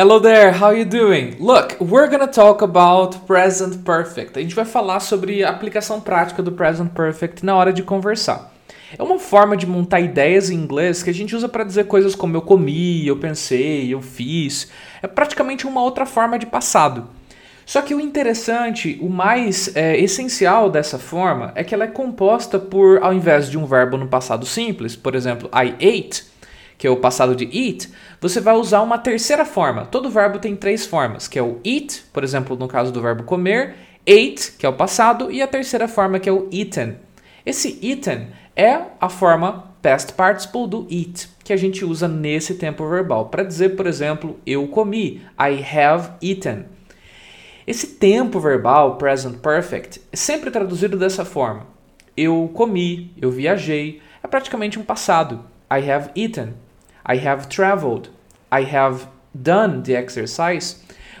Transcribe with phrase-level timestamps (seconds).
[0.00, 1.36] Hello there, how you doing?
[1.38, 4.38] Look, we're gonna talk about present perfect.
[4.38, 8.50] A gente vai falar sobre a aplicação prática do present perfect na hora de conversar.
[8.98, 12.14] É uma forma de montar ideias em inglês que a gente usa para dizer coisas
[12.14, 14.70] como eu comi, eu pensei, eu fiz.
[15.02, 17.06] É praticamente uma outra forma de passado.
[17.66, 22.58] Só que o interessante, o mais é, essencial dessa forma é que ela é composta
[22.58, 26.24] por, ao invés de um verbo no passado simples, por exemplo, I ate,
[26.80, 27.90] que é o passado de eat,
[28.22, 29.84] você vai usar uma terceira forma.
[29.84, 33.22] Todo verbo tem três formas, que é o eat, por exemplo, no caso do verbo
[33.24, 33.74] comer,
[34.08, 36.96] ate, que é o passado, e a terceira forma que é o eaten.
[37.44, 42.88] Esse eaten é a forma past participle do eat, que a gente usa nesse tempo
[42.88, 46.64] verbal para dizer, por exemplo, eu comi, I have eaten.
[47.66, 51.66] Esse tempo verbal present perfect é sempre traduzido dessa forma.
[52.16, 55.44] Eu comi, eu viajei, é praticamente um passado.
[55.70, 56.54] I have eaten.
[57.08, 58.10] I have traveled.
[58.52, 60.76] I have done the exercise.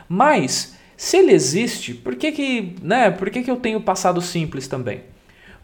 [0.08, 4.66] Mas, se ele existe, por que que, né, por que que eu tenho passado simples
[4.66, 5.02] também?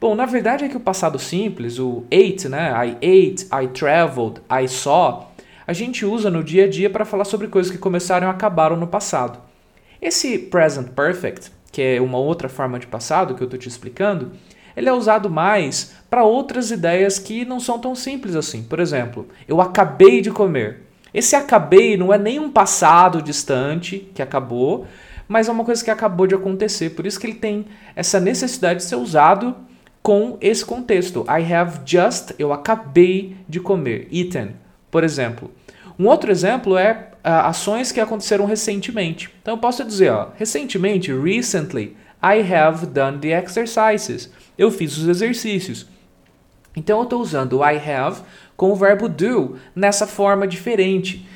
[0.01, 4.41] Bom, na verdade é que o passado simples, o ate, né, I ate, I traveled,
[4.51, 5.33] I saw,
[5.67, 8.77] a gente usa no dia a dia para falar sobre coisas que começaram e acabaram
[8.77, 9.41] no passado.
[10.01, 14.33] Esse present perfect, que é uma outra forma de passado que eu estou te explicando,
[14.77, 18.63] ele é usado mais para outras ideias que não são tão simples assim.
[18.63, 20.83] Por exemplo, eu acabei de comer.
[21.15, 24.87] Esse acabei não é nem um passado distante que acabou,
[25.27, 26.91] mas é uma coisa que acabou de acontecer.
[26.91, 29.57] Por isso que ele tem essa necessidade de ser usado
[30.03, 31.25] com esse contexto.
[31.29, 34.55] I have just, eu acabei de comer, eaten,
[34.91, 35.51] por exemplo.
[35.99, 39.31] Um outro exemplo é uh, ações que aconteceram recentemente.
[39.41, 44.31] Então eu posso dizer, ó, recentemente, recently, I have done the exercises.
[44.57, 45.87] Eu fiz os exercícios.
[46.75, 48.21] Então eu estou usando I have
[48.57, 51.27] com o verbo do nessa forma diferente.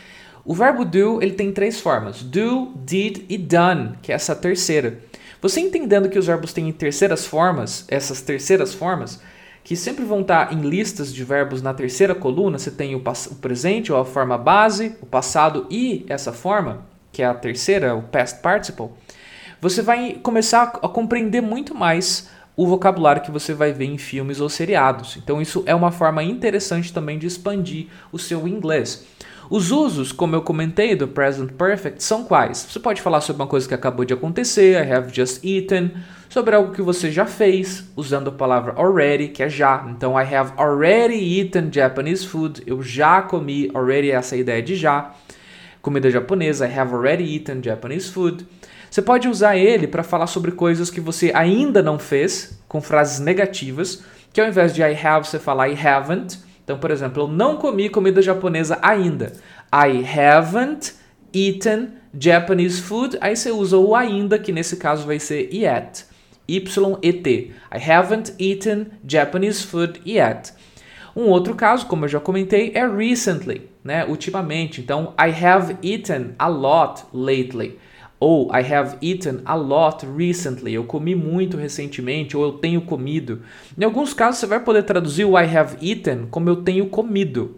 [0.45, 4.99] O verbo do ele tem três formas: do, did e done, que é essa terceira.
[5.41, 9.21] Você entendendo que os verbos têm terceiras formas, essas terceiras formas,
[9.65, 13.35] que sempre vão estar em listas de verbos na terceira coluna, você tem o, o
[13.37, 18.03] presente ou a forma base, o passado e essa forma, que é a terceira, o
[18.03, 18.89] past participle,
[19.61, 24.41] você vai começar a compreender muito mais o vocabulário que você vai ver em filmes
[24.41, 25.17] ou seriados.
[25.17, 29.07] Então isso é uma forma interessante também de expandir o seu inglês.
[29.51, 32.67] Os usos, como eu comentei, do present perfect são quais?
[32.71, 35.91] Você pode falar sobre uma coisa que acabou de acontecer, I have just eaten,
[36.29, 39.85] sobre algo que você já fez, usando a palavra already, que é já.
[39.91, 44.77] Então, I have already eaten Japanese food, eu já comi, already é essa ideia de
[44.77, 45.13] já.
[45.83, 48.47] Comida japonesa, I have already eaten Japanese food.
[48.91, 53.21] Você pode usar ele para falar sobre coisas que você ainda não fez, com frases
[53.21, 54.03] negativas,
[54.33, 56.39] que ao invés de I have, você fala I haven't.
[56.65, 59.33] Então, por exemplo, eu não comi comida japonesa ainda.
[59.73, 60.95] I haven't
[61.33, 63.17] eaten Japanese food.
[63.21, 66.05] Aí você usa o ainda, que nesse caso vai ser yet.
[66.49, 67.53] Y-E-T.
[67.73, 70.53] I haven't eaten Japanese food yet.
[71.15, 74.05] Um outro caso, como eu já comentei, é recently, né?
[74.05, 74.81] Ultimamente.
[74.81, 77.79] Então, I have eaten a lot lately.
[78.21, 80.75] Ou I have eaten a lot recently.
[80.75, 83.41] Eu comi muito recentemente, ou eu tenho comido.
[83.77, 87.57] Em alguns casos você vai poder traduzir o I have eaten como eu tenho comido.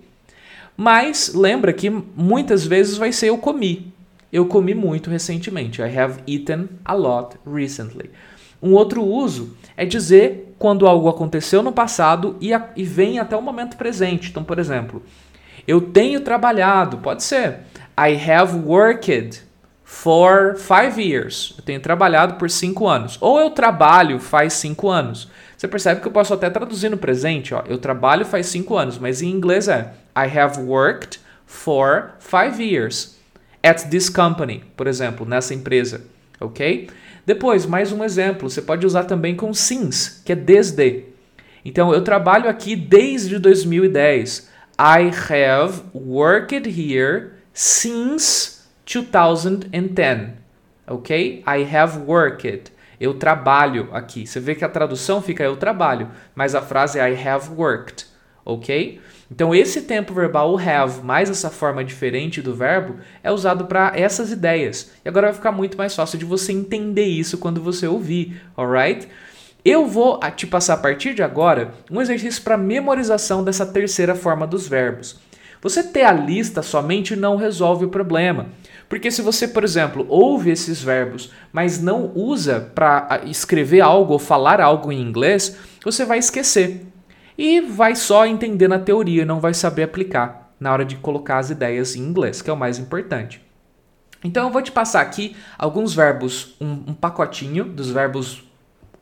[0.76, 3.92] Mas lembra que muitas vezes vai ser eu comi.
[4.32, 5.82] Eu comi muito recentemente.
[5.82, 8.10] I have eaten a lot recently.
[8.62, 13.36] Um outro uso é dizer quando algo aconteceu no passado e, a, e vem até
[13.36, 14.30] o momento presente.
[14.30, 15.02] Então, por exemplo,
[15.66, 17.58] eu tenho trabalhado, pode ser.
[17.98, 19.42] I have worked
[19.92, 21.54] for five years.
[21.56, 23.18] Eu tenho trabalhado por cinco anos.
[23.20, 25.28] Ou eu trabalho faz cinco anos.
[25.54, 27.62] Você percebe que eu posso até traduzir no presente, ó.
[27.68, 33.16] Eu trabalho faz cinco anos, mas em inglês é I have worked for five years
[33.62, 36.00] at this company, por exemplo, nessa empresa,
[36.40, 36.88] ok?
[37.26, 41.04] Depois, mais um exemplo, você pode usar também com since, que é desde.
[41.64, 44.48] Então, eu trabalho aqui desde 2010.
[44.80, 50.30] I have worked here since 2010.
[50.86, 51.44] Ok?
[51.46, 52.72] I have worked.
[53.00, 54.26] Eu trabalho aqui.
[54.26, 58.06] Você vê que a tradução fica eu trabalho, mas a frase é I have worked.
[58.44, 59.00] Ok?
[59.30, 63.92] Então, esse tempo verbal, o have, mais essa forma diferente do verbo, é usado para
[63.94, 64.90] essas ideias.
[65.02, 69.08] E agora vai ficar muito mais fácil de você entender isso quando você ouvir, alright?
[69.64, 74.46] Eu vou te passar a partir de agora um exercício para memorização dessa terceira forma
[74.46, 75.18] dos verbos.
[75.62, 78.48] Você ter a lista somente não resolve o problema.
[78.92, 84.18] Porque se você, por exemplo, ouve esses verbos, mas não usa para escrever algo ou
[84.18, 86.84] falar algo em inglês, você vai esquecer.
[87.38, 91.48] E vai só entender na teoria, não vai saber aplicar na hora de colocar as
[91.48, 93.42] ideias em inglês, que é o mais importante.
[94.22, 98.44] Então eu vou te passar aqui alguns verbos, um, um pacotinho dos verbos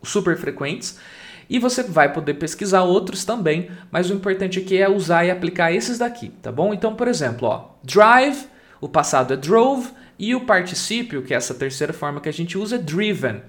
[0.04, 1.00] super frequentes.
[1.48, 5.72] E você vai poder pesquisar outros também, mas o importante aqui é usar e aplicar
[5.72, 6.72] esses daqui, tá bom?
[6.72, 8.48] Então, por exemplo, ó, drive,
[8.80, 12.58] o passado é drove, e o particípio, que é essa terceira forma que a gente
[12.58, 13.42] usa, é driven.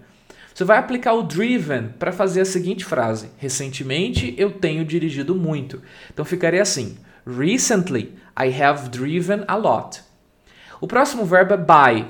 [0.54, 5.82] Você vai aplicar o driven para fazer a seguinte frase: Recentemente eu tenho dirigido muito.
[6.14, 10.02] Então ficaria assim: Recently I have driven a lot.
[10.80, 12.06] O próximo verbo é buy.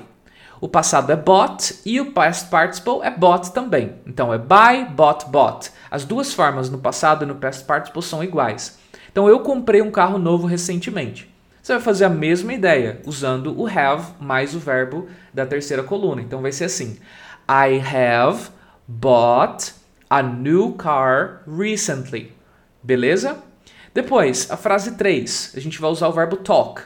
[0.60, 3.94] O passado é bought e o past participle é bought também.
[4.06, 5.70] Então é buy, bought, bought.
[5.90, 8.78] As duas formas no passado e no past participle são iguais.
[9.10, 11.31] Então eu comprei um carro novo recentemente.
[11.62, 16.20] Você vai fazer a mesma ideia usando o have mais o verbo da terceira coluna.
[16.20, 16.98] Então vai ser assim:
[17.48, 18.50] I have
[18.86, 19.72] bought
[20.10, 22.32] a new car recently.
[22.82, 23.38] Beleza?
[23.94, 26.82] Depois, a frase 3, a gente vai usar o verbo talk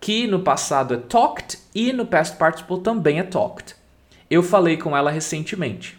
[0.00, 3.74] que no passado é talked e no past participle também é talked.
[4.30, 5.98] Eu falei com ela recentemente.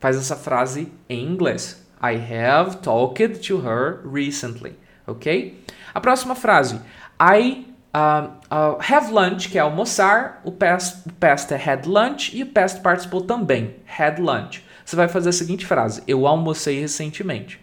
[0.00, 1.84] Faz essa frase em inglês.
[2.00, 4.76] I have talked to her recently.
[5.06, 5.60] Ok?
[5.92, 6.80] A próxima frase.
[7.20, 10.40] I uh, uh, have lunch, que é almoçar.
[10.44, 13.74] O past, o past é had lunch e o past participle também.
[13.98, 14.62] Had lunch.
[14.84, 16.02] Você vai fazer a seguinte frase.
[16.06, 17.60] Eu almocei recentemente.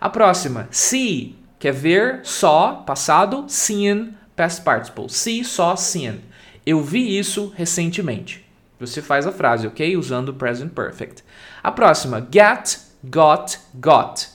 [0.00, 0.68] A próxima.
[0.70, 3.44] See, que é ver, só, passado.
[3.48, 5.08] Seen, past participle.
[5.08, 6.20] See, saw, seen.
[6.66, 8.44] Eu vi isso recentemente.
[8.78, 9.96] Você faz a frase, ok?
[9.96, 11.22] Usando o present perfect.
[11.62, 14.31] A próxima, get, got, got.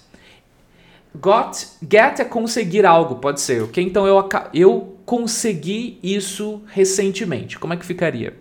[1.22, 3.84] Got, get é conseguir algo, pode ser, ok?
[3.84, 7.58] Então eu, eu consegui isso recentemente.
[7.58, 8.36] Como é que ficaria?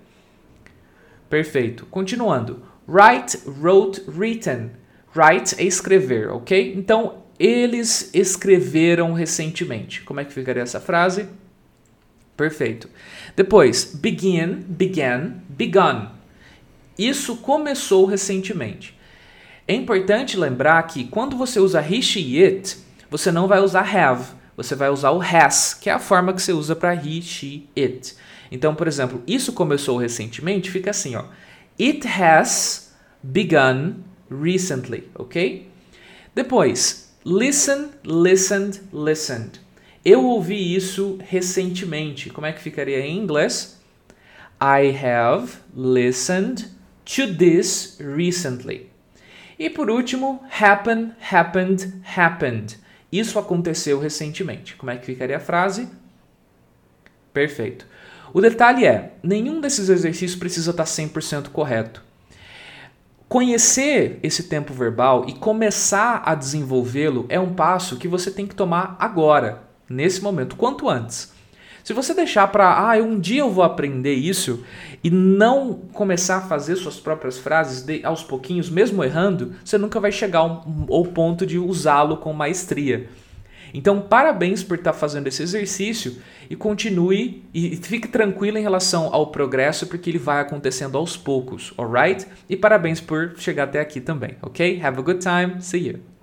[1.30, 1.86] Perfeito.
[1.86, 2.62] Continuando.
[2.88, 4.70] Write, wrote, written.
[5.14, 6.74] Write é escrever, ok?
[6.76, 10.02] Então eles escreveram recentemente.
[10.02, 11.28] Como é que ficaria essa frase?
[12.36, 12.88] Perfeito.
[13.34, 16.08] Depois, begin, began, begun.
[16.98, 18.95] Isso começou recentemente.
[19.68, 22.76] É importante lembrar que quando você usa he, she, it,
[23.10, 24.24] você não vai usar have,
[24.56, 27.68] você vai usar o has, que é a forma que você usa para he, she,
[27.76, 28.14] it.
[28.50, 31.24] Então, por exemplo, isso começou recentemente, fica assim, ó.
[31.80, 33.96] It has begun
[34.30, 35.68] recently, ok?
[36.34, 39.60] Depois, listen, listened, listened.
[40.04, 42.30] Eu ouvi isso recentemente.
[42.30, 43.80] Como é que ficaria em inglês?
[44.60, 46.68] I have listened
[47.04, 48.90] to this recently.
[49.58, 52.78] E por último, happen, happened, happened.
[53.10, 54.76] Isso aconteceu recentemente.
[54.76, 55.88] Como é que ficaria a frase?
[57.32, 57.86] Perfeito.
[58.32, 62.02] O detalhe é, nenhum desses exercícios precisa estar 100% correto.
[63.28, 68.54] Conhecer esse tempo verbal e começar a desenvolvê-lo é um passo que você tem que
[68.54, 71.34] tomar agora nesse momento, quanto antes.
[71.82, 74.64] Se você deixar para, ah, um dia eu vou aprender isso
[75.06, 80.00] e não começar a fazer suas próprias frases de, aos pouquinhos, mesmo errando, você nunca
[80.00, 83.08] vai chegar ao, ao ponto de usá-lo com maestria.
[83.72, 86.16] Então, parabéns por estar tá fazendo esse exercício
[86.50, 91.72] e continue e fique tranquilo em relação ao progresso, porque ele vai acontecendo aos poucos,
[91.78, 92.26] alright?
[92.48, 94.82] E parabéns por chegar até aqui também, ok?
[94.82, 96.15] Have a good time, see you!